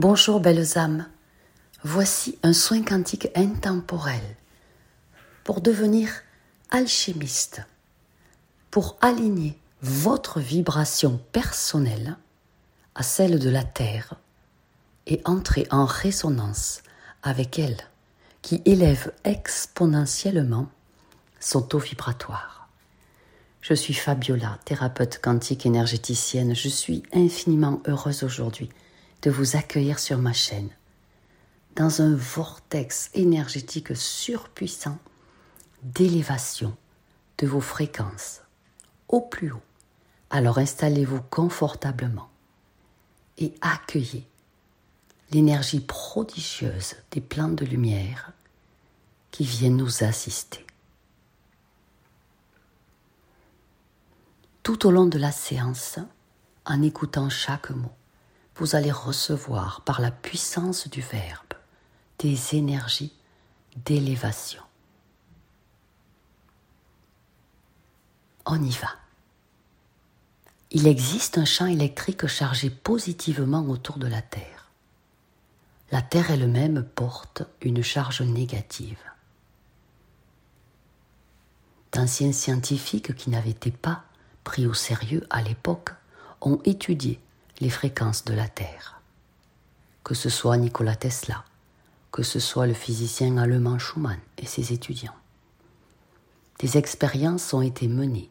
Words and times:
Bonjour 0.00 0.40
belles 0.40 0.78
âmes, 0.78 1.06
voici 1.84 2.38
un 2.42 2.54
soin 2.54 2.82
quantique 2.82 3.28
intemporel 3.34 4.22
pour 5.44 5.60
devenir 5.60 6.08
alchimiste, 6.70 7.60
pour 8.70 8.96
aligner 9.02 9.58
votre 9.82 10.40
vibration 10.40 11.20
personnelle 11.32 12.16
à 12.94 13.02
celle 13.02 13.38
de 13.38 13.50
la 13.50 13.62
Terre 13.62 14.14
et 15.06 15.20
entrer 15.26 15.66
en 15.70 15.84
résonance 15.84 16.80
avec 17.22 17.58
elle 17.58 17.76
qui 18.40 18.62
élève 18.64 19.12
exponentiellement 19.24 20.70
son 21.40 21.60
taux 21.60 21.78
vibratoire. 21.78 22.70
Je 23.60 23.74
suis 23.74 23.92
Fabiola, 23.92 24.58
thérapeute 24.64 25.20
quantique 25.22 25.66
énergéticienne. 25.66 26.56
Je 26.56 26.70
suis 26.70 27.02
infiniment 27.12 27.82
heureuse 27.86 28.22
aujourd'hui 28.22 28.70
de 29.22 29.30
vous 29.30 29.56
accueillir 29.56 29.98
sur 29.98 30.18
ma 30.18 30.32
chaîne 30.32 30.70
dans 31.76 32.02
un 32.02 32.14
vortex 32.14 33.10
énergétique 33.14 33.96
surpuissant 33.96 34.98
d'élévation 35.82 36.76
de 37.38 37.46
vos 37.46 37.60
fréquences 37.60 38.42
au 39.08 39.20
plus 39.20 39.52
haut. 39.52 39.62
Alors 40.30 40.58
installez-vous 40.58 41.22
confortablement 41.30 42.28
et 43.38 43.54
accueillez 43.60 44.26
l'énergie 45.30 45.80
prodigieuse 45.80 46.96
des 47.10 47.20
plans 47.20 47.48
de 47.48 47.64
lumière 47.64 48.32
qui 49.30 49.44
viennent 49.44 49.76
nous 49.76 50.02
assister. 50.02 50.66
Tout 54.62 54.86
au 54.86 54.90
long 54.90 55.06
de 55.06 55.18
la 55.18 55.32
séance, 55.32 55.98
en 56.66 56.82
écoutant 56.82 57.30
chaque 57.30 57.70
mot, 57.70 57.92
vous 58.60 58.76
allez 58.76 58.92
recevoir 58.92 59.80
par 59.80 60.02
la 60.02 60.10
puissance 60.10 60.86
du 60.86 61.00
Verbe 61.00 61.54
des 62.18 62.54
énergies 62.54 63.14
d'élévation. 63.86 64.62
On 68.44 68.62
y 68.62 68.70
va. 68.72 68.90
Il 70.72 70.86
existe 70.86 71.38
un 71.38 71.46
champ 71.46 71.64
électrique 71.64 72.26
chargé 72.26 72.68
positivement 72.68 73.66
autour 73.66 73.96
de 73.96 74.06
la 74.06 74.20
Terre. 74.20 74.70
La 75.90 76.02
Terre 76.02 76.30
elle-même 76.30 76.84
porte 76.84 77.42
une 77.62 77.82
charge 77.82 78.20
négative. 78.20 79.02
D'anciens 81.92 82.32
scientifiques 82.32 83.14
qui 83.14 83.30
n'avaient 83.30 83.54
pas 83.54 84.04
pris 84.44 84.66
au 84.66 84.74
sérieux 84.74 85.26
à 85.30 85.40
l'époque 85.40 85.92
ont 86.42 86.60
étudié 86.66 87.20
les 87.60 87.70
fréquences 87.70 88.24
de 88.24 88.32
la 88.32 88.48
Terre. 88.48 89.00
Que 90.02 90.14
ce 90.14 90.30
soit 90.30 90.56
Nikola 90.56 90.96
Tesla, 90.96 91.44
que 92.10 92.22
ce 92.22 92.40
soit 92.40 92.66
le 92.66 92.74
physicien 92.74 93.36
allemand 93.36 93.78
Schumann 93.78 94.18
et 94.38 94.46
ses 94.46 94.72
étudiants. 94.72 95.14
Des 96.58 96.78
expériences 96.78 97.52
ont 97.52 97.60
été 97.60 97.86
menées 97.86 98.30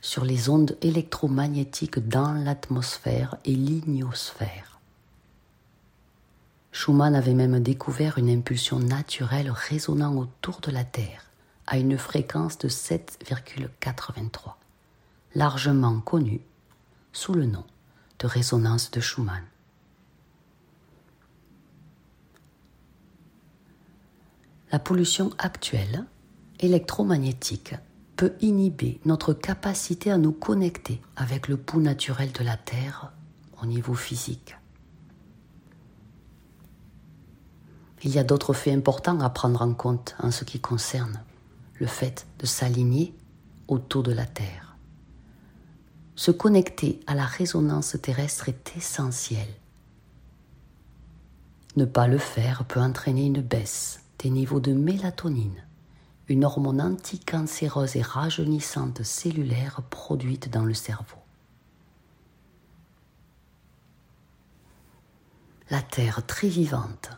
sur 0.00 0.24
les 0.24 0.48
ondes 0.48 0.76
électromagnétiques 0.82 1.98
dans 1.98 2.32
l'atmosphère 2.32 3.36
et 3.44 3.54
l'ignosphère. 3.54 4.78
Schumann 6.70 7.16
avait 7.16 7.34
même 7.34 7.58
découvert 7.60 8.18
une 8.18 8.30
impulsion 8.30 8.78
naturelle 8.78 9.50
résonnant 9.50 10.16
autour 10.16 10.60
de 10.60 10.70
la 10.70 10.84
Terre 10.84 11.24
à 11.66 11.76
une 11.78 11.98
fréquence 11.98 12.56
de 12.58 12.68
7,83, 12.68 14.54
largement 15.34 16.00
connue 16.00 16.40
sous 17.12 17.34
le 17.34 17.46
nom 17.46 17.64
de 18.18 18.26
résonance 18.26 18.90
de 18.90 19.00
Schumann. 19.00 19.44
La 24.70 24.78
pollution 24.78 25.30
actuelle, 25.38 26.04
électromagnétique, 26.60 27.74
peut 28.16 28.34
inhiber 28.40 29.00
notre 29.04 29.32
capacité 29.32 30.10
à 30.10 30.18
nous 30.18 30.32
connecter 30.32 31.00
avec 31.16 31.48
le 31.48 31.56
pouls 31.56 31.80
naturel 31.80 32.32
de 32.32 32.44
la 32.44 32.56
Terre 32.56 33.12
au 33.62 33.66
niveau 33.66 33.94
physique. 33.94 34.56
Il 38.02 38.14
y 38.14 38.18
a 38.18 38.24
d'autres 38.24 38.52
faits 38.52 38.76
importants 38.76 39.20
à 39.20 39.30
prendre 39.30 39.62
en 39.62 39.72
compte 39.72 40.16
en 40.20 40.30
ce 40.30 40.44
qui 40.44 40.60
concerne 40.60 41.22
le 41.74 41.86
fait 41.86 42.26
de 42.38 42.46
s'aligner 42.46 43.14
autour 43.68 44.02
de 44.02 44.12
la 44.12 44.26
Terre. 44.26 44.67
Se 46.18 46.32
connecter 46.32 46.98
à 47.06 47.14
la 47.14 47.24
résonance 47.24 47.96
terrestre 48.02 48.48
est 48.48 48.76
essentiel. 48.76 49.46
Ne 51.76 51.84
pas 51.84 52.08
le 52.08 52.18
faire 52.18 52.64
peut 52.64 52.80
entraîner 52.80 53.26
une 53.26 53.40
baisse 53.40 54.00
des 54.18 54.28
niveaux 54.28 54.58
de 54.58 54.72
mélatonine, 54.72 55.64
une 56.26 56.44
hormone 56.44 56.80
anticancéreuse 56.80 57.94
et 57.94 58.02
rajeunissante 58.02 59.04
cellulaire 59.04 59.80
produite 59.90 60.50
dans 60.50 60.64
le 60.64 60.74
cerveau. 60.74 61.18
La 65.70 65.82
Terre 65.82 66.26
très 66.26 66.48
vivante 66.48 67.10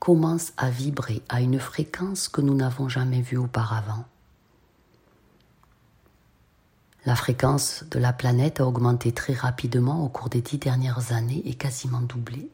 commence 0.00 0.52
à 0.56 0.68
vibrer 0.68 1.22
à 1.28 1.42
une 1.42 1.60
fréquence 1.60 2.26
que 2.26 2.40
nous 2.40 2.56
n'avons 2.56 2.88
jamais 2.88 3.20
vue 3.20 3.38
auparavant. 3.38 4.04
La 7.04 7.16
fréquence 7.16 7.84
de 7.90 7.98
la 7.98 8.12
planète 8.12 8.60
a 8.60 8.66
augmenté 8.66 9.12
très 9.12 9.34
rapidement 9.34 10.04
au 10.04 10.08
cours 10.08 10.28
des 10.28 10.40
dix 10.40 10.58
dernières 10.58 11.12
années 11.12 11.42
et 11.46 11.54
quasiment 11.54 12.00
doublé. 12.00 12.48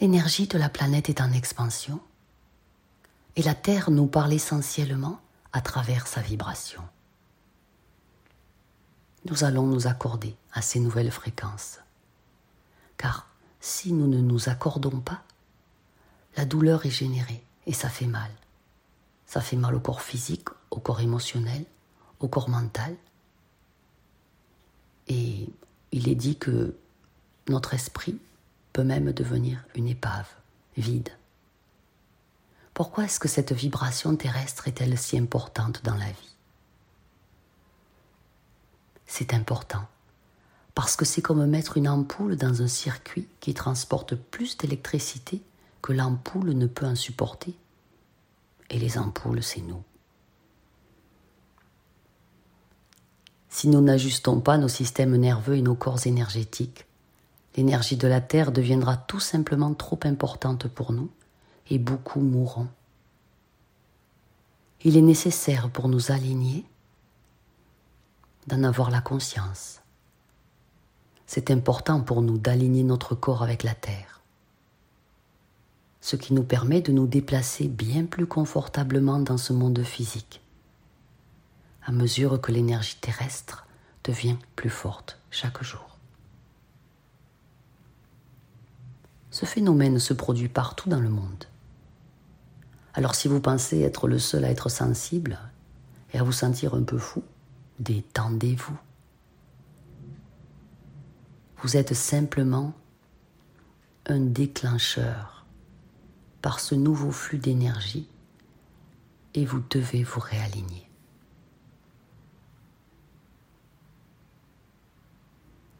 L'énergie 0.00 0.46
de 0.46 0.56
la 0.56 0.70
planète 0.70 1.10
est 1.10 1.20
en 1.20 1.32
expansion 1.32 2.00
et 3.36 3.42
la 3.42 3.54
Terre 3.54 3.90
nous 3.90 4.06
parle 4.06 4.32
essentiellement 4.32 5.20
à 5.52 5.60
travers 5.60 6.06
sa 6.06 6.22
vibration. 6.22 6.82
Nous 9.26 9.44
allons 9.44 9.66
nous 9.66 9.86
accorder 9.86 10.34
à 10.54 10.62
ces 10.62 10.80
nouvelles 10.80 11.10
fréquences. 11.10 11.80
Car 12.96 13.28
si 13.60 13.92
nous 13.92 14.06
ne 14.06 14.20
nous 14.20 14.48
accordons 14.48 15.00
pas, 15.00 15.22
la 16.36 16.46
douleur 16.46 16.86
est 16.86 16.90
générée 16.90 17.42
et 17.66 17.74
ça 17.74 17.90
fait 17.90 18.06
mal. 18.06 18.30
Ça 19.26 19.42
fait 19.42 19.56
mal 19.56 19.74
au 19.74 19.80
corps 19.80 20.00
physique, 20.00 20.48
au 20.70 20.80
corps 20.80 21.00
émotionnel, 21.00 21.64
au 22.20 22.28
corps 22.28 22.48
mental. 22.48 22.96
Et 25.08 25.48
il 25.92 26.08
est 26.08 26.14
dit 26.14 26.36
que 26.36 26.74
notre 27.48 27.74
esprit 27.74 28.18
peut 28.72 28.84
même 28.84 29.12
devenir 29.12 29.64
une 29.74 29.88
épave, 29.88 30.28
vide. 30.76 31.10
Pourquoi 32.74 33.04
est-ce 33.04 33.18
que 33.18 33.28
cette 33.28 33.52
vibration 33.52 34.14
terrestre 34.14 34.68
est-elle 34.68 34.96
si 34.98 35.18
importante 35.18 35.82
dans 35.84 35.96
la 35.96 36.06
vie? 36.06 36.36
C'est 39.06 39.34
important 39.34 39.88
parce 40.74 40.94
que 40.94 41.04
c'est 41.04 41.22
comme 41.22 41.44
mettre 41.46 41.76
une 41.76 41.88
ampoule 41.88 42.36
dans 42.36 42.62
un 42.62 42.68
circuit 42.68 43.26
qui 43.40 43.52
transporte 43.52 44.14
plus 44.14 44.56
d'électricité 44.56 45.42
que 45.82 45.92
l'ampoule 45.92 46.50
ne 46.50 46.66
peut 46.68 46.86
en 46.86 46.94
supporter. 46.94 47.56
Et 48.70 48.78
les 48.78 48.96
ampoules, 48.96 49.42
c'est 49.42 49.62
nous. 49.62 49.82
Si 53.48 53.68
nous 53.68 53.80
n'ajustons 53.80 54.40
pas 54.40 54.58
nos 54.58 54.68
systèmes 54.68 55.16
nerveux 55.16 55.56
et 55.56 55.62
nos 55.62 55.74
corps 55.74 56.06
énergétiques, 56.06 56.86
l'énergie 57.56 57.96
de 57.96 58.06
la 58.06 58.20
Terre 58.20 58.52
deviendra 58.52 58.96
tout 58.96 59.20
simplement 59.20 59.74
trop 59.74 59.98
importante 60.04 60.68
pour 60.68 60.92
nous 60.92 61.10
et 61.70 61.78
beaucoup 61.78 62.20
mourront. 62.20 62.68
Il 64.84 64.96
est 64.96 65.02
nécessaire 65.02 65.70
pour 65.70 65.88
nous 65.88 66.12
aligner 66.12 66.64
d'en 68.46 68.62
avoir 68.62 68.90
la 68.90 69.00
conscience. 69.00 69.80
C'est 71.26 71.50
important 71.50 72.00
pour 72.00 72.22
nous 72.22 72.38
d'aligner 72.38 72.84
notre 72.84 73.14
corps 73.14 73.42
avec 73.42 73.62
la 73.62 73.74
Terre, 73.74 74.22
ce 76.00 76.16
qui 76.16 76.32
nous 76.32 76.44
permet 76.44 76.80
de 76.80 76.92
nous 76.92 77.06
déplacer 77.06 77.68
bien 77.68 78.04
plus 78.04 78.26
confortablement 78.26 79.18
dans 79.18 79.36
ce 79.36 79.52
monde 79.52 79.82
physique, 79.82 80.40
à 81.88 81.90
mesure 81.90 82.38
que 82.38 82.52
l'énergie 82.52 82.98
terrestre 83.00 83.66
devient 84.04 84.36
plus 84.56 84.68
forte 84.68 85.18
chaque 85.30 85.64
jour. 85.64 85.96
Ce 89.30 89.46
phénomène 89.46 89.98
se 89.98 90.12
produit 90.12 90.50
partout 90.50 90.90
dans 90.90 91.00
le 91.00 91.08
monde. 91.08 91.46
Alors 92.92 93.14
si 93.14 93.26
vous 93.26 93.40
pensez 93.40 93.80
être 93.80 94.06
le 94.06 94.18
seul 94.18 94.44
à 94.44 94.50
être 94.50 94.68
sensible 94.68 95.38
et 96.12 96.18
à 96.18 96.22
vous 96.22 96.32
sentir 96.32 96.74
un 96.74 96.82
peu 96.82 96.98
fou, 96.98 97.22
détendez-vous. 97.78 98.78
Vous 101.62 101.78
êtes 101.78 101.94
simplement 101.94 102.74
un 104.04 104.20
déclencheur 104.20 105.46
par 106.42 106.60
ce 106.60 106.74
nouveau 106.74 107.12
flux 107.12 107.38
d'énergie 107.38 108.06
et 109.32 109.46
vous 109.46 109.62
devez 109.70 110.02
vous 110.02 110.20
réaligner. 110.20 110.87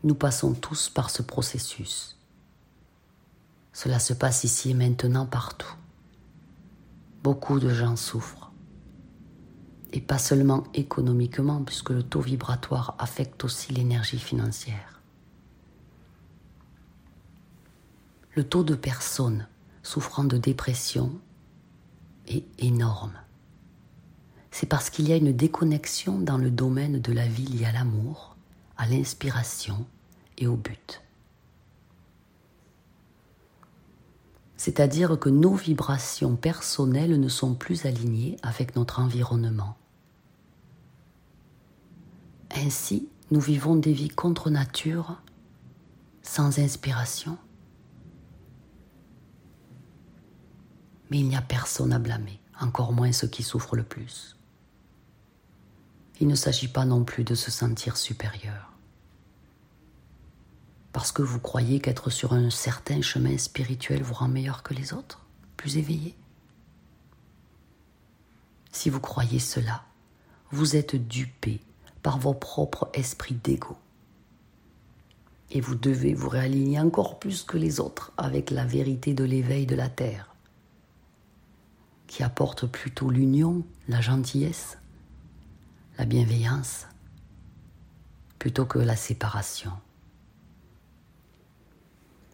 Nous 0.04 0.14
passons 0.14 0.54
tous 0.54 0.88
par 0.88 1.10
ce 1.10 1.22
processus 1.22 2.16
Cela 3.72 3.98
se 3.98 4.12
passe 4.12 4.44
ici 4.44 4.70
et 4.70 4.74
maintenant 4.74 5.26
partout. 5.26 5.74
Beaucoup 7.24 7.58
de 7.58 7.70
gens 7.70 7.96
souffrent. 7.96 8.52
Et 9.92 10.00
pas 10.00 10.18
seulement 10.18 10.64
économiquement, 10.74 11.62
puisque 11.64 11.90
le 11.90 12.04
taux 12.04 12.20
vibratoire 12.20 12.94
affecte 12.98 13.42
aussi 13.42 13.72
l'énergie 13.72 14.20
financière. 14.20 15.02
Le 18.36 18.44
taux 18.44 18.62
de 18.62 18.76
personnes 18.76 19.48
souffrant 19.82 20.22
de 20.22 20.38
dépression 20.38 21.10
est 22.28 22.44
énorme. 22.58 23.14
C'est 24.52 24.66
parce 24.66 24.90
qu'il 24.90 25.08
y 25.08 25.12
a 25.12 25.16
une 25.16 25.32
déconnexion 25.32 26.20
dans 26.20 26.38
le 26.38 26.50
domaine 26.50 27.00
de 27.00 27.12
la 27.12 27.26
vie 27.26 27.46
liée 27.46 27.64
à 27.64 27.72
l'amour, 27.72 28.36
à 28.78 28.86
l'inspiration 28.86 29.86
et 30.38 30.46
au 30.46 30.56
but. 30.56 31.02
c'est-à-dire 34.58 35.18
que 35.18 35.28
nos 35.28 35.54
vibrations 35.54 36.36
personnelles 36.36 37.18
ne 37.18 37.28
sont 37.28 37.54
plus 37.54 37.86
alignées 37.86 38.36
avec 38.42 38.74
notre 38.74 38.98
environnement. 38.98 39.78
Ainsi, 42.50 43.08
nous 43.30 43.40
vivons 43.40 43.76
des 43.76 43.92
vies 43.92 44.08
contre 44.08 44.50
nature, 44.50 45.22
sans 46.22 46.58
inspiration. 46.58 47.38
Mais 51.10 51.20
il 51.20 51.28
n'y 51.28 51.36
a 51.36 51.42
personne 51.42 51.92
à 51.92 52.00
blâmer, 52.00 52.40
encore 52.60 52.92
moins 52.92 53.12
ceux 53.12 53.28
qui 53.28 53.44
souffrent 53.44 53.76
le 53.76 53.84
plus. 53.84 54.37
Il 56.20 56.26
ne 56.26 56.34
s'agit 56.34 56.68
pas 56.68 56.84
non 56.84 57.04
plus 57.04 57.24
de 57.24 57.34
se 57.34 57.50
sentir 57.50 57.96
supérieur 57.96 58.68
parce 60.98 61.12
que 61.12 61.22
vous 61.22 61.38
croyez 61.38 61.78
qu'être 61.78 62.10
sur 62.10 62.32
un 62.32 62.50
certain 62.50 63.02
chemin 63.02 63.38
spirituel 63.38 64.02
vous 64.02 64.14
rend 64.14 64.26
meilleur 64.26 64.64
que 64.64 64.74
les 64.74 64.92
autres, 64.92 65.24
plus 65.56 65.76
éveillé. 65.76 66.16
Si 68.72 68.90
vous 68.90 68.98
croyez 68.98 69.38
cela, 69.38 69.84
vous 70.50 70.74
êtes 70.74 70.96
dupé 70.96 71.60
par 72.02 72.18
vos 72.18 72.34
propres 72.34 72.90
esprits 72.94 73.38
d'ego. 73.44 73.76
Et 75.52 75.60
vous 75.60 75.76
devez 75.76 76.14
vous 76.14 76.28
réaligner 76.28 76.80
encore 76.80 77.20
plus 77.20 77.44
que 77.44 77.56
les 77.56 77.78
autres 77.78 78.12
avec 78.16 78.50
la 78.50 78.64
vérité 78.64 79.14
de 79.14 79.22
l'éveil 79.22 79.66
de 79.66 79.76
la 79.76 79.88
terre, 79.88 80.34
qui 82.08 82.24
apporte 82.24 82.66
plutôt 82.66 83.10
l'union, 83.10 83.62
la 83.86 84.00
gentillesse, 84.00 84.78
la 85.98 86.04
bienveillance, 86.04 86.86
plutôt 88.38 88.64
que 88.64 88.78
la 88.78 88.96
séparation. 88.96 89.72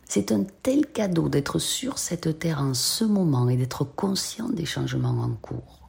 C'est 0.05 0.33
un 0.33 0.45
tel 0.63 0.87
cadeau 0.87 1.31
d'être 1.31 1.59
sur 1.59 1.99
cette 1.99 2.39
terre 2.39 2.61
en 2.61 2.75
ce 2.75 3.05
moment 3.05 3.49
et 3.49 3.57
d'être 3.57 3.85
conscient 3.85 4.51
des 4.51 4.67
changements 4.67 5.19
en 5.23 5.31
cours. 5.31 5.89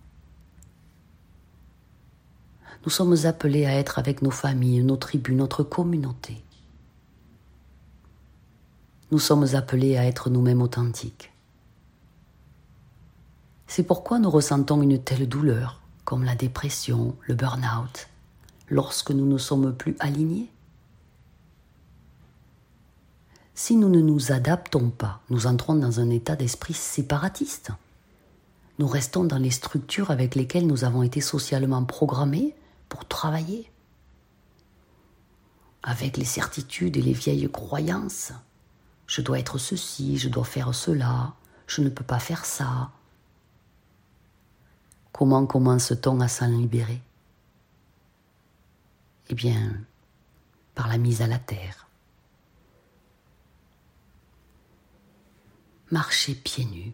Nous 2.86 2.92
sommes 2.92 3.25
appelés 3.25 3.66
à 3.66 3.74
être 3.74 4.00
avec 4.00 4.22
nos 4.22 4.31
familles, 4.31 4.83
nos 4.83 4.95
tribus, 4.95 5.36
notre 5.36 5.63
communauté. 5.63 6.42
Nous 9.12 9.19
sommes 9.19 9.54
appelés 9.54 9.98
à 9.98 10.06
être 10.06 10.30
nous-mêmes 10.30 10.62
authentiques. 10.62 11.31
C'est 13.68 13.83
pourquoi 13.83 14.19
nous 14.19 14.30
ressentons 14.30 14.81
une 14.81 15.01
telle 15.01 15.27
douleur, 15.27 15.81
comme 16.05 16.23
la 16.23 16.35
dépression, 16.35 17.15
le 17.27 17.35
burn-out, 17.35 18.07
lorsque 18.69 19.11
nous 19.11 19.27
ne 19.27 19.37
sommes 19.37 19.75
plus 19.75 19.95
alignés 19.99 20.49
si 23.57 23.77
nous 23.77 23.87
ne 23.87 24.01
nous 24.01 24.33
adaptons 24.33 24.89
pas, 24.89 25.21
nous 25.29 25.47
entrons 25.47 25.75
dans 25.75 26.01
un 26.01 26.09
état 26.09 26.35
d'esprit 26.35 26.73
séparatiste. 26.73 27.71
Nous 28.79 28.87
restons 28.87 29.23
dans 29.23 29.37
les 29.37 29.49
structures 29.49 30.11
avec 30.11 30.35
lesquelles 30.35 30.67
nous 30.67 30.83
avons 30.83 31.03
été 31.03 31.21
socialement 31.21 31.85
programmés 31.85 32.53
pour 32.89 33.07
travailler. 33.07 33.71
Avec 35.83 36.17
les 36.17 36.25
certitudes 36.25 36.97
et 36.97 37.01
les 37.01 37.13
vieilles 37.13 37.49
croyances. 37.49 38.33
Je 39.07 39.21
dois 39.21 39.39
être 39.39 39.57
ceci, 39.57 40.17
je 40.17 40.27
dois 40.27 40.43
faire 40.43 40.75
cela, 40.75 41.33
je 41.65 41.81
ne 41.81 41.89
peux 41.89 42.03
pas 42.03 42.19
faire 42.19 42.43
ça. 42.43 42.91
Comment 45.17 45.45
commence-t-on 45.45 46.19
à 46.19 46.27
s'en 46.27 46.50
libérer? 46.50 47.01
Eh 49.29 49.33
bien, 49.33 49.71
par 50.73 50.89
la 50.89 50.97
mise 50.97 51.21
à 51.21 51.27
la 51.27 51.39
terre. 51.39 51.85
marcher 55.91 56.35
pieds 56.35 56.65
nus, 56.65 56.94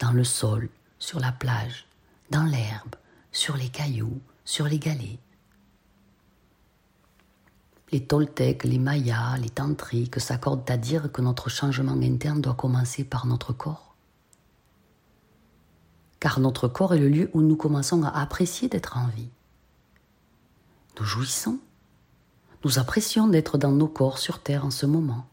dans 0.00 0.10
le 0.10 0.24
sol, 0.24 0.68
sur 0.98 1.20
la 1.20 1.30
plage, 1.30 1.86
dans 2.30 2.42
l'herbe, 2.42 2.96
sur 3.30 3.56
les 3.56 3.68
cailloux, 3.68 4.20
sur 4.44 4.66
les 4.66 4.80
galets. 4.80 5.20
Les 7.92 8.04
Toltecs, 8.04 8.64
les 8.64 8.80
Mayas, 8.80 9.36
les 9.38 9.50
Tantriques 9.50 10.18
s'accordent 10.18 10.68
à 10.68 10.76
dire 10.76 11.12
que 11.12 11.22
notre 11.22 11.48
changement 11.48 12.00
interne 12.02 12.40
doit 12.40 12.54
commencer 12.54 13.04
par 13.04 13.26
notre 13.26 13.52
corps. 13.52 13.93
Car 16.24 16.40
notre 16.40 16.68
corps 16.68 16.94
est 16.94 16.98
le 16.98 17.10
lieu 17.10 17.30
où 17.34 17.42
nous 17.42 17.54
commençons 17.54 18.02
à 18.02 18.08
apprécier 18.08 18.70
d'être 18.70 18.96
en 18.96 19.08
vie. 19.08 19.28
Nous 20.98 21.04
jouissons, 21.04 21.58
nous 22.64 22.78
apprécions 22.78 23.28
d'être 23.28 23.58
dans 23.58 23.72
nos 23.72 23.88
corps 23.88 24.16
sur 24.16 24.38
Terre 24.38 24.64
en 24.64 24.70
ce 24.70 24.86
moment. 24.86 25.26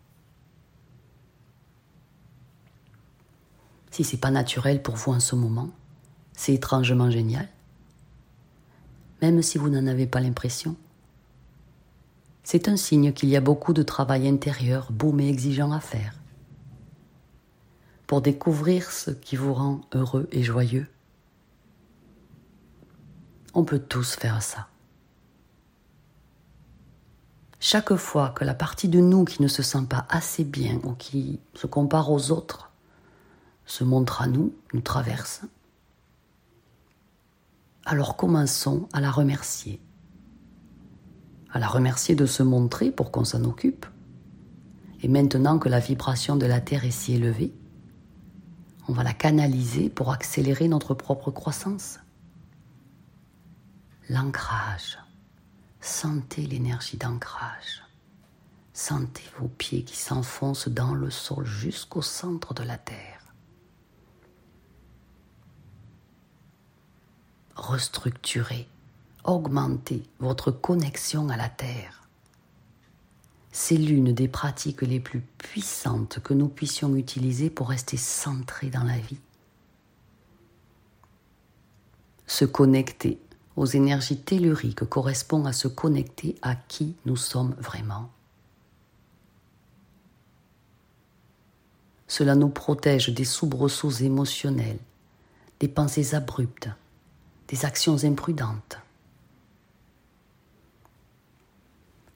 si 3.89 4.03
c'est 4.03 4.17
pas 4.17 4.31
naturel 4.31 4.81
pour 4.81 4.97
vous 4.97 5.13
en 5.13 5.21
ce 5.21 5.35
moment, 5.35 5.69
c'est 6.33 6.55
étrangement 6.55 7.09
génial. 7.09 7.47
Même 9.21 9.41
si 9.41 9.57
vous 9.57 9.69
n'en 9.69 9.87
avez 9.87 10.07
pas 10.07 10.19
l'impression. 10.19 10.75
C'est 12.43 12.67
un 12.67 12.75
signe 12.75 13.13
qu'il 13.13 13.29
y 13.29 13.37
a 13.37 13.41
beaucoup 13.41 13.71
de 13.71 13.83
travail 13.83 14.27
intérieur, 14.27 14.91
beau 14.91 15.13
mais 15.13 15.29
exigeant 15.29 15.71
à 15.71 15.79
faire. 15.79 16.20
Pour 18.11 18.21
découvrir 18.21 18.91
ce 18.91 19.09
qui 19.09 19.37
vous 19.37 19.53
rend 19.53 19.79
heureux 19.93 20.27
et 20.33 20.43
joyeux. 20.43 20.85
On 23.53 23.63
peut 23.63 23.79
tous 23.79 24.15
faire 24.15 24.43
ça. 24.43 24.67
Chaque 27.61 27.95
fois 27.95 28.31
que 28.31 28.43
la 28.43 28.53
partie 28.53 28.89
de 28.89 28.99
nous 28.99 29.23
qui 29.23 29.41
ne 29.41 29.47
se 29.47 29.63
sent 29.63 29.85
pas 29.89 30.05
assez 30.09 30.43
bien 30.43 30.81
ou 30.83 30.91
qui 30.91 31.39
se 31.53 31.67
compare 31.67 32.11
aux 32.11 32.31
autres 32.31 32.73
se 33.65 33.85
montre 33.85 34.21
à 34.21 34.27
nous, 34.27 34.53
nous 34.73 34.81
traverse, 34.81 35.43
alors 37.85 38.17
commençons 38.17 38.89
à 38.91 38.99
la 38.99 39.09
remercier. 39.09 39.79
À 41.49 41.59
la 41.59 41.69
remercier 41.69 42.15
de 42.15 42.25
se 42.25 42.43
montrer 42.43 42.91
pour 42.91 43.09
qu'on 43.09 43.23
s'en 43.23 43.45
occupe. 43.45 43.85
Et 45.01 45.07
maintenant 45.07 45.59
que 45.59 45.69
la 45.69 45.79
vibration 45.79 46.35
de 46.35 46.45
la 46.45 46.59
Terre 46.59 46.83
est 46.83 46.91
si 46.91 47.13
élevée, 47.13 47.53
on 48.87 48.93
va 48.93 49.03
la 49.03 49.13
canaliser 49.13 49.89
pour 49.89 50.11
accélérer 50.11 50.67
notre 50.67 50.93
propre 50.93 51.31
croissance. 51.31 51.99
L'ancrage. 54.09 54.97
Sentez 55.79 56.45
l'énergie 56.45 56.97
d'ancrage. 56.97 57.83
Sentez 58.73 59.23
vos 59.39 59.47
pieds 59.47 59.83
qui 59.83 59.97
s'enfoncent 59.97 60.69
dans 60.69 60.93
le 60.93 61.09
sol 61.09 61.45
jusqu'au 61.45 62.01
centre 62.01 62.53
de 62.53 62.63
la 62.63 62.77
Terre. 62.77 63.21
restructurer, 67.61 68.67
augmenter 69.23 70.03
votre 70.19 70.51
connexion 70.51 71.29
à 71.29 71.37
la 71.37 71.49
Terre. 71.49 72.00
C'est 73.51 73.75
l'une 73.75 74.13
des 74.13 74.27
pratiques 74.27 74.81
les 74.81 74.99
plus 74.99 75.21
puissantes 75.37 76.19
que 76.19 76.33
nous 76.33 76.47
puissions 76.47 76.95
utiliser 76.95 77.49
pour 77.49 77.69
rester 77.69 77.97
centrés 77.97 78.69
dans 78.69 78.83
la 78.83 78.97
vie. 78.97 79.19
Se 82.27 82.45
connecter 82.45 83.19
aux 83.57 83.65
énergies 83.65 84.21
telluriques 84.21 84.85
correspond 84.85 85.45
à 85.45 85.51
se 85.51 85.67
connecter 85.67 86.35
à 86.41 86.55
qui 86.55 86.95
nous 87.05 87.17
sommes 87.17 87.53
vraiment. 87.59 88.09
Cela 92.07 92.35
nous 92.35 92.49
protège 92.49 93.09
des 93.09 93.25
soubresauts 93.25 93.91
émotionnels, 93.91 94.79
des 95.59 95.67
pensées 95.67 96.15
abruptes, 96.15 96.69
des 97.49 97.65
actions 97.65 98.03
imprudentes. 98.03 98.79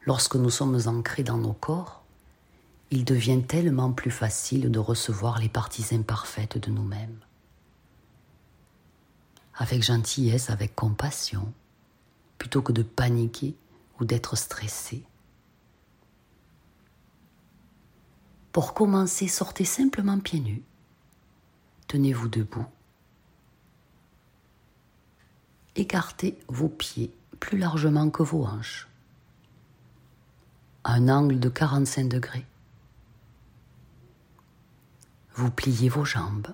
Lorsque 0.05 0.35
nous 0.35 0.51
sommes 0.51 0.79
ancrés 0.85 1.23
dans 1.23 1.37
nos 1.37 1.53
corps, 1.53 2.03
il 2.91 3.05
devient 3.05 3.41
tellement 3.43 3.91
plus 3.91 4.11
facile 4.11 4.69
de 4.69 4.79
recevoir 4.79 5.39
les 5.39 5.49
parties 5.49 5.95
imparfaites 5.95 6.57
de 6.57 6.69
nous-mêmes. 6.69 7.19
Avec 9.55 9.83
gentillesse, 9.83 10.49
avec 10.49 10.75
compassion, 10.75 11.51
plutôt 12.37 12.61
que 12.61 12.71
de 12.71 12.83
paniquer 12.83 13.55
ou 13.99 14.05
d'être 14.05 14.35
stressé. 14.35 15.03
Pour 18.51 18.73
commencer, 18.73 19.27
sortez 19.27 19.65
simplement 19.65 20.19
pieds 20.19 20.39
nus. 20.39 20.63
Tenez-vous 21.87 22.27
debout. 22.27 22.65
Écartez 25.75 26.37
vos 26.47 26.69
pieds 26.69 27.11
plus 27.39 27.57
largement 27.57 28.09
que 28.09 28.23
vos 28.23 28.45
hanches, 28.45 28.87
un 30.85 31.09
angle 31.09 31.39
de 31.39 31.49
45 31.49 32.07
degrés. 32.07 32.45
Vous 35.33 35.51
pliez 35.51 35.89
vos 35.89 36.05
jambes. 36.05 36.47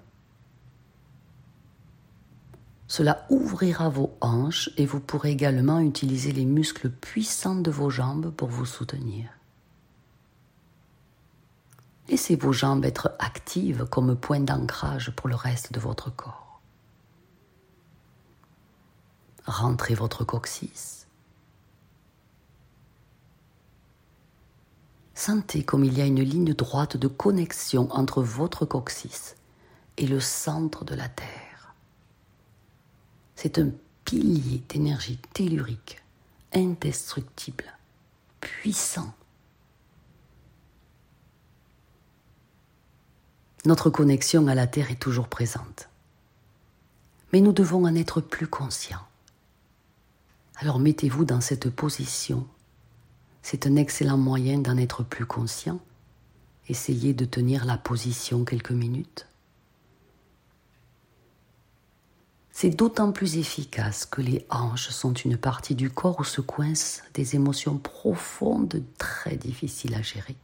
Cela 2.88 3.25
ouvrira 3.29 3.89
vos 3.89 4.17
hanches 4.21 4.69
et 4.77 4.85
vous 4.85 5.00
pourrez 5.00 5.31
également 5.31 5.79
utiliser 5.79 6.31
les 6.31 6.45
muscles 6.45 6.89
puissants 6.89 7.55
de 7.55 7.71
vos 7.71 7.89
jambes 7.89 8.31
pour 8.31 8.50
vous 8.50 8.65
soutenir. 8.65 9.29
Laissez 12.09 12.35
vos 12.35 12.51
jambes 12.51 12.83
être 12.83 13.15
actives 13.19 13.85
comme 13.85 14.15
point 14.17 14.41
d'ancrage 14.41 15.11
pour 15.11 15.29
le 15.29 15.35
reste 15.35 15.71
de 15.71 15.79
votre 15.79 16.13
corps. 16.13 16.61
Rentrez 19.45 19.93
votre 19.93 20.25
coccyx. 20.25 21.00
Sentez 25.22 25.62
comme 25.62 25.84
il 25.84 25.96
y 25.96 26.01
a 26.01 26.08
une 26.08 26.24
ligne 26.24 26.56
droite 26.56 26.98
de 26.98 27.08
connexion 27.08 27.88
entre 27.92 28.24
votre 28.24 28.66
coccyx 28.66 29.36
et 29.98 30.08
le 30.08 30.20
centre 30.20 30.84
de 30.84 30.96
la 30.96 31.08
Terre. 31.10 31.75
C'est 33.36 33.60
un 33.60 33.70
pilier 34.04 34.63
d'énergie 34.68 35.20
tellurique, 35.32 36.01
indestructible, 36.56 37.66
puissant 38.40 39.13
Notre 43.66 43.92
connexion 43.92 44.48
à 44.48 44.56
la 44.56 44.66
Terre 44.66 44.90
est 44.90 45.00
toujours 45.00 45.28
présente. 45.28 45.88
Mais 47.32 47.42
nous 47.42 47.54
devons 47.54 47.86
en 47.86 47.94
être 47.94 48.22
plus 48.22 48.48
conscients. 48.48 49.06
Alors 50.56 50.80
mettez-vous 50.80 51.25
dans 51.25 51.42
cette 51.42 51.70
position. 51.70 52.48
C'est 53.41 53.67
un 53.67 53.75
excellent 53.75 54.17
moyen 54.17 54.60
d'en 54.60 54.77
être 54.77 55.03
plus 55.03 55.25
conscient. 55.25 55.79
Essayez 56.67 57.13
de 57.13 57.25
tenir 57.25 57.65
la 57.65 57.77
position 57.77 58.45
quelques 58.45 58.71
minutes. 58.71 59.27
C'est 62.51 62.69
d'autant 62.69 63.12
plus 63.12 63.38
efficace 63.38 64.05
que 64.05 64.21
les 64.21 64.45
hanches 64.50 64.89
sont 64.89 65.13
une 65.13 65.38
partie 65.38 65.74
du 65.74 65.89
corps 65.89 66.19
où 66.19 66.24
se 66.24 66.41
coincent 66.41 67.01
des 67.13 67.36
émotions 67.36 67.77
profondes 67.77 68.83
très 68.98 69.36
difficiles 69.36 69.95
à 69.95 70.01
gérer 70.01 70.36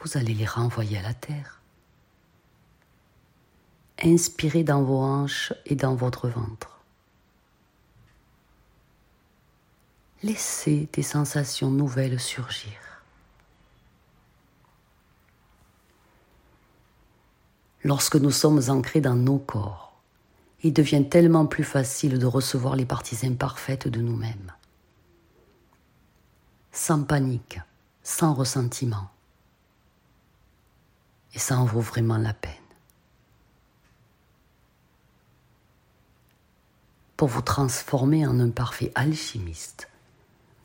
vous 0.00 0.16
allez 0.16 0.34
les 0.34 0.46
renvoyer 0.46 0.98
à 0.98 1.02
la 1.02 1.14
terre. 1.14 1.60
Inspirez 4.02 4.62
dans 4.62 4.82
vos 4.82 4.98
hanches 4.98 5.52
et 5.66 5.74
dans 5.74 5.94
votre 5.94 6.28
ventre. 6.28 6.77
Laissez 10.22 10.88
des 10.92 11.02
sensations 11.02 11.70
nouvelles 11.70 12.18
surgir. 12.18 12.72
Lorsque 17.84 18.16
nous 18.16 18.32
sommes 18.32 18.60
ancrés 18.68 19.00
dans 19.00 19.14
nos 19.14 19.38
corps, 19.38 20.00
il 20.62 20.72
devient 20.72 21.08
tellement 21.08 21.46
plus 21.46 21.64
facile 21.64 22.18
de 22.18 22.26
recevoir 22.26 22.74
les 22.74 22.84
parties 22.84 23.24
imparfaites 23.24 23.86
de 23.86 24.00
nous-mêmes. 24.00 24.52
Sans 26.72 27.04
panique, 27.04 27.60
sans 28.02 28.34
ressentiment 28.34 29.08
et 31.34 31.38
ça 31.38 31.58
en 31.58 31.64
vaut 31.64 31.80
vraiment 31.80 32.18
la 32.18 32.32
peine. 32.34 32.52
Pour 37.16 37.28
vous 37.28 37.42
transformer 37.42 38.26
en 38.26 38.38
un 38.38 38.50
parfait 38.50 38.92
alchimiste, 38.94 39.88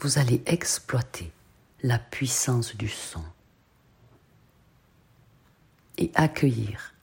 vous 0.03 0.19
allez 0.19 0.43
exploiter 0.45 1.31
la 1.81 1.98
puissance 1.98 2.75
du 2.75 2.89
son 2.89 3.24
et 5.98 6.12
accueillir 6.13 6.93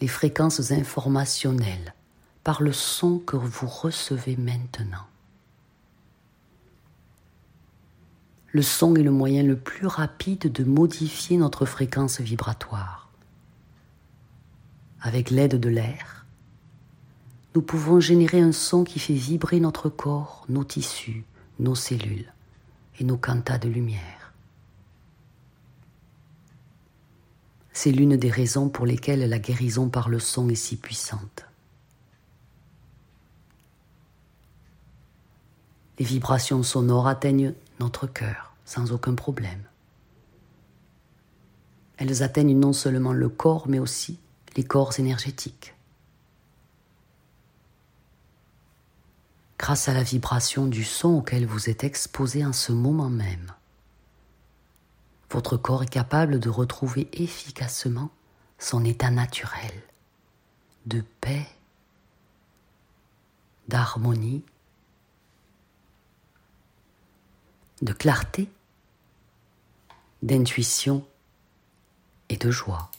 les 0.00 0.08
fréquences 0.08 0.72
informationnelles 0.72 1.94
par 2.42 2.62
le 2.62 2.72
son 2.72 3.18
que 3.18 3.36
vous 3.36 3.66
recevez 3.68 4.36
maintenant. 4.36 5.06
le 8.56 8.62
son 8.62 8.94
est 8.96 9.02
le 9.02 9.10
moyen 9.10 9.42
le 9.42 9.58
plus 9.58 9.86
rapide 9.86 10.50
de 10.50 10.64
modifier 10.64 11.36
notre 11.36 11.66
fréquence 11.66 12.22
vibratoire. 12.22 13.10
Avec 15.02 15.28
l'aide 15.28 15.60
de 15.60 15.68
l'air, 15.68 16.24
nous 17.54 17.60
pouvons 17.60 18.00
générer 18.00 18.40
un 18.40 18.52
son 18.52 18.82
qui 18.82 18.98
fait 18.98 19.12
vibrer 19.12 19.60
notre 19.60 19.90
corps, 19.90 20.46
nos 20.48 20.64
tissus, 20.64 21.26
nos 21.58 21.74
cellules 21.74 22.32
et 22.98 23.04
nos 23.04 23.16
quantas 23.16 23.58
de 23.58 23.68
lumière. 23.68 24.32
C'est 27.72 27.92
l'une 27.92 28.16
des 28.16 28.30
raisons 28.30 28.68
pour 28.68 28.86
lesquelles 28.86 29.28
la 29.28 29.38
guérison 29.38 29.88
par 29.88 30.08
le 30.08 30.18
son 30.18 30.48
est 30.48 30.54
si 30.54 30.76
puissante. 30.76 31.44
Les 35.98 36.04
vibrations 36.04 36.62
sonores 36.62 37.06
atteignent 37.06 37.54
notre 37.80 38.06
cœur 38.06 38.54
sans 38.64 38.92
aucun 38.92 39.14
problème. 39.14 39.62
Elles 41.98 42.22
atteignent 42.22 42.58
non 42.58 42.72
seulement 42.72 43.12
le 43.12 43.28
corps, 43.28 43.68
mais 43.68 43.78
aussi 43.78 44.18
les 44.56 44.64
corps 44.64 44.98
énergétiques. 44.98 45.75
Grâce 49.58 49.88
à 49.88 49.94
la 49.94 50.02
vibration 50.02 50.66
du 50.66 50.84
son 50.84 51.08
auquel 51.08 51.46
vous 51.46 51.70
êtes 51.70 51.84
exposé 51.84 52.44
en 52.44 52.52
ce 52.52 52.72
moment 52.72 53.08
même, 53.08 53.52
votre 55.30 55.56
corps 55.56 55.82
est 55.82 55.88
capable 55.90 56.38
de 56.38 56.48
retrouver 56.48 57.08
efficacement 57.12 58.10
son 58.58 58.84
état 58.84 59.10
naturel 59.10 59.82
de 60.86 61.02
paix, 61.20 61.46
d'harmonie 63.68 64.44
de 67.82 67.92
clarté, 67.92 68.48
d'intuition 70.22 71.06
et 72.28 72.36
de 72.36 72.50
joie. 72.50 72.90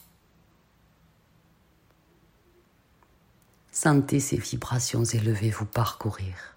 Sentez 3.80 4.18
ces 4.18 4.38
vibrations 4.38 5.04
élevées 5.04 5.50
vous 5.50 5.64
parcourir. 5.64 6.56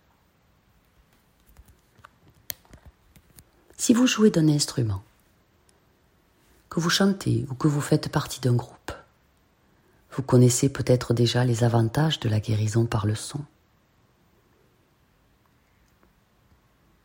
Si 3.78 3.94
vous 3.94 4.08
jouez 4.08 4.32
d'un 4.32 4.48
instrument, 4.48 5.04
que 6.72 6.80
vous 6.80 6.90
chantez 6.90 7.46
ou 7.52 7.54
que 7.54 7.68
vous 7.68 7.80
faites 7.80 8.10
partie 8.10 8.40
d'un 8.40 8.56
groupe, 8.56 8.92
vous 10.14 10.24
connaissez 10.24 10.68
peut-être 10.68 11.14
déjà 11.14 11.46
les 11.46 11.64
avantages 11.64 12.20
de 12.20 12.28
la 12.28 12.40
guérison 12.40 12.88
par 12.88 13.06
le 13.06 13.14
son. 13.14 13.42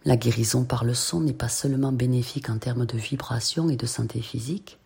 La 0.06 0.16
guérison 0.16 0.64
par 0.64 0.86
le 0.86 0.94
son 0.94 1.20
n'est 1.20 1.34
pas 1.34 1.50
seulement 1.50 1.92
bénéfique 1.92 2.48
en 2.48 2.56
termes 2.56 2.86
de 2.86 2.96
vibration 2.96 3.68
et 3.68 3.76
de 3.76 3.84
santé 3.84 4.22
physique, 4.22 4.78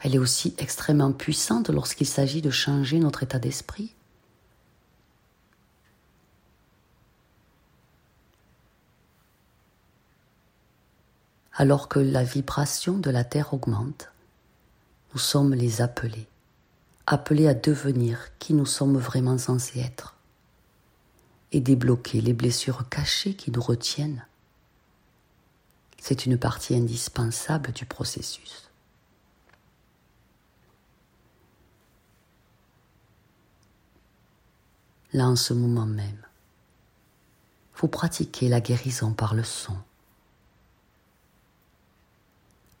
elle 0.00 0.14
est 0.14 0.18
aussi 0.18 0.54
extrêmement 0.58 1.12
puissante 1.12 1.70
lorsqu'il 1.70 2.06
s'agit 2.06 2.42
de 2.42 2.50
changer 2.50 2.98
notre 2.98 3.22
état 3.22 3.38
d'esprit. 3.38 3.94
Alors 11.56 11.88
que 11.88 12.00
la 12.00 12.24
vibration 12.24 12.98
de 12.98 13.10
la 13.10 13.24
Terre 13.24 13.54
augmente, 13.54 14.10
nous 15.12 15.20
sommes 15.20 15.54
les 15.54 15.80
appelés, 15.80 16.26
appelés 17.06 17.46
à 17.46 17.54
devenir 17.54 18.18
qui 18.40 18.54
nous 18.54 18.66
sommes 18.66 18.98
vraiment 18.98 19.38
censés 19.38 19.78
être 19.78 20.16
et 21.52 21.60
débloquer 21.60 22.20
les 22.20 22.32
blessures 22.32 22.88
cachées 22.88 23.34
qui 23.34 23.52
nous 23.52 23.62
retiennent. 23.62 24.26
C'est 26.00 26.26
une 26.26 26.36
partie 26.36 26.74
indispensable 26.74 27.72
du 27.72 27.86
processus. 27.86 28.63
Là, 35.14 35.28
en 35.28 35.36
ce 35.36 35.54
moment 35.54 35.86
même, 35.86 36.22
vous 37.76 37.88
pratiquez 37.88 38.48
la 38.50 38.60
guérison 38.60 39.14
par 39.14 39.34
le 39.34 39.44
son. 39.44 39.78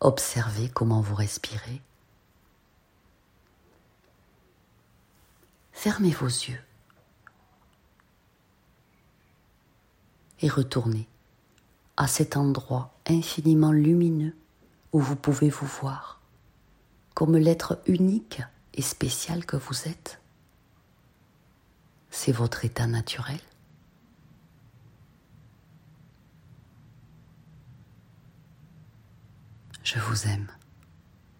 Observez 0.00 0.68
comment 0.68 1.00
vous 1.00 1.14
respirez. 1.14 1.80
Fermez 5.72 6.10
vos 6.10 6.26
yeux. 6.26 6.60
et 10.44 10.48
retournez 10.48 11.08
à 11.96 12.06
cet 12.06 12.36
endroit 12.36 12.92
infiniment 13.06 13.72
lumineux 13.72 14.36
où 14.92 15.00
vous 15.00 15.16
pouvez 15.16 15.48
vous 15.48 15.66
voir 15.66 16.20
comme 17.14 17.36
l'être 17.36 17.80
unique 17.86 18.42
et 18.74 18.82
spécial 18.82 19.46
que 19.46 19.56
vous 19.56 19.88
êtes. 19.88 20.20
C'est 22.16 22.30
votre 22.30 22.64
état 22.64 22.86
naturel? 22.86 23.40
Je 29.82 29.98
vous 29.98 30.28
aime. 30.28 30.46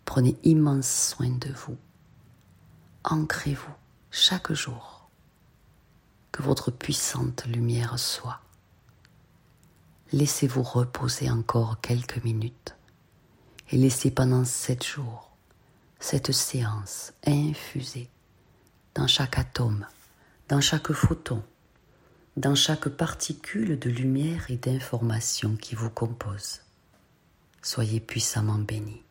Prenez 0.04 0.36
immense 0.42 1.14
soin 1.14 1.30
de 1.30 1.50
vous. 1.52 1.78
Ancrez-vous 3.04 3.72
chaque 4.10 4.52
jour. 4.52 5.08
Que 6.32 6.42
votre 6.42 6.72
puissante 6.72 7.46
lumière 7.46 7.96
soit. 7.98 8.40
Laissez-vous 10.10 10.64
reposer 10.64 11.30
encore 11.30 11.80
quelques 11.80 12.22
minutes 12.24 12.74
et 13.70 13.78
laissez 13.78 14.10
pendant 14.10 14.44
sept 14.44 14.84
jours 14.84 15.30
cette 16.00 16.32
séance 16.32 17.12
infuser 17.24 18.10
dans 18.96 19.06
chaque 19.06 19.38
atome, 19.38 19.86
dans 20.48 20.60
chaque 20.60 20.92
photon, 20.92 21.42
dans 22.36 22.54
chaque 22.54 22.88
particule 22.88 23.78
de 23.78 23.88
lumière 23.88 24.50
et 24.50 24.56
d'information 24.56 25.56
qui 25.56 25.74
vous 25.74 25.90
compose. 25.90 26.60
Soyez 27.62 28.00
puissamment 28.00 28.58
bénis. 28.58 29.03